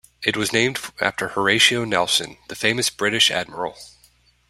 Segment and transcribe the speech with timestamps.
[0.23, 3.77] It was named after Horatio Nelson the famous British Admiral.